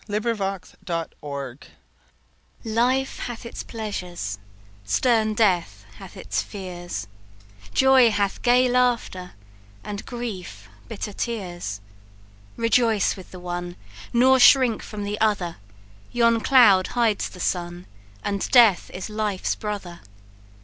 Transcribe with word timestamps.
CHAPTER 0.11 0.29
IV 0.31 0.41
Amusements 1.21 1.67
"Life 2.63 3.19
hath 3.19 3.45
its 3.45 3.61
pleasures, 3.61 4.39
stern 4.83 5.35
Death 5.35 5.85
hath 5.97 6.17
its 6.17 6.41
fears, 6.41 7.05
Joy 7.75 8.09
hath 8.09 8.41
gay 8.41 8.67
laughter, 8.67 9.33
and 9.83 10.03
Grief 10.07 10.69
bitter 10.87 11.13
tears; 11.13 11.81
Rejoice 12.57 13.15
with 13.15 13.29
the 13.29 13.39
one, 13.39 13.75
nor 14.11 14.39
shrink 14.39 14.81
from 14.81 15.03
the 15.03 15.21
other, 15.21 15.57
Yon 16.11 16.39
cloud 16.41 16.87
hides 16.97 17.29
the 17.29 17.39
sun, 17.39 17.85
and 18.23 18.49
death 18.49 18.89
is 18.95 19.07
life's 19.07 19.53
brother! 19.53 19.99